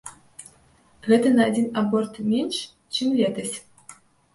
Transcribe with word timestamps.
Гэта 1.11 1.27
на 1.37 1.47
адзін 1.51 1.67
аборт 1.85 2.13
менш, 2.33 2.67
чым 2.97 3.07
летась. 3.23 3.57